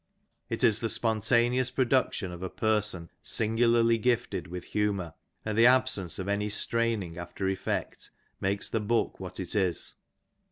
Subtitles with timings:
[0.49, 5.13] It is the spontaneous production of a person singularly gifted with humour,
[5.45, 8.09] and the absence of any straining after effect
[8.39, 9.93] makes the book what it is.